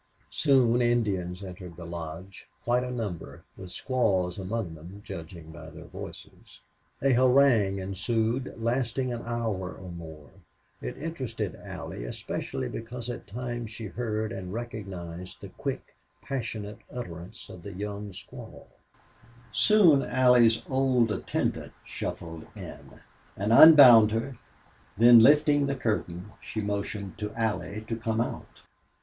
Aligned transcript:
Soon 0.31 0.81
Indians 0.81 1.43
entered 1.43 1.75
the 1.75 1.85
lodge, 1.85 2.47
quite 2.63 2.83
a 2.83 2.89
number, 2.89 3.43
with 3.55 3.69
squaws 3.69 4.39
among 4.39 4.73
them, 4.73 5.03
judging 5.05 5.51
by 5.51 5.69
their 5.69 5.85
voices. 5.85 6.59
A 7.03 7.13
harangue 7.13 7.77
ensued, 7.77 8.51
lasting 8.57 9.13
an 9.13 9.21
hour 9.27 9.71
or 9.75 9.91
more; 9.91 10.31
it 10.81 10.97
interested 10.97 11.53
Allie, 11.53 12.03
especially 12.03 12.67
because 12.67 13.11
at 13.11 13.27
times 13.27 13.69
she 13.69 13.85
heard 13.85 14.31
and 14.31 14.51
recognized 14.51 15.39
the 15.39 15.49
quick, 15.49 15.95
passionate 16.19 16.79
utterance 16.91 17.47
of 17.47 17.61
the 17.61 17.73
young 17.73 18.09
squaw. 18.09 18.63
Soon 19.51 20.01
Allie's 20.01 20.63
old 20.67 21.11
attendant 21.11 21.73
shuffled 21.85 22.47
in, 22.55 23.01
and 23.37 23.53
unbound 23.53 24.13
her, 24.13 24.39
then, 24.97 25.19
lifting 25.19 25.67
the 25.67 25.75
curtain 25.75 26.31
she 26.41 26.59
motioned 26.59 27.19
to 27.19 27.31
Allie 27.35 27.85
to 27.87 27.95
come 27.95 28.19
out. 28.19 28.61